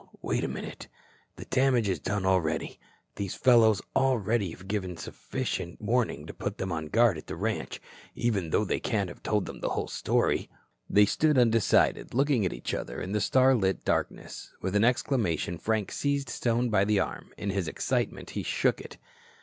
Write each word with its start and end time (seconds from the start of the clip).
Wait 0.23 0.43
a 0.43 0.47
minute. 0.47 0.87
The 1.35 1.45
damage 1.45 1.87
is 1.87 1.99
done 1.99 2.25
already. 2.25 2.79
These 3.17 3.35
fellows 3.35 3.83
already 3.95 4.49
have 4.49 4.67
given 4.67 4.97
sufficient 4.97 5.79
warning 5.79 6.25
to 6.25 6.33
put 6.33 6.57
them 6.57 6.71
on 6.71 6.87
guard 6.87 7.19
at 7.19 7.27
the 7.27 7.35
ranch, 7.35 7.79
even 8.15 8.49
though 8.49 8.65
they 8.65 8.79
can't 8.79 9.09
have 9.09 9.21
told 9.21 9.45
the 9.45 9.69
whole 9.69 9.87
story." 9.87 10.49
They 10.89 11.05
stood 11.05 11.37
undecided, 11.37 12.15
looking 12.15 12.47
at 12.47 12.51
each 12.51 12.73
other, 12.73 12.99
in 12.99 13.11
the 13.11 13.21
starlit 13.21 13.85
darkness. 13.85 14.51
With 14.59 14.75
an 14.75 14.83
exclamation, 14.83 15.59
Frank 15.59 15.91
seized 15.91 16.29
Stone 16.29 16.71
by 16.71 16.83
the 16.83 16.99
arm. 16.99 17.31
In 17.37 17.51
his 17.51 17.67
excitement, 17.67 18.31
he 18.31 18.41
shook 18.41 18.81
it. 18.81 18.97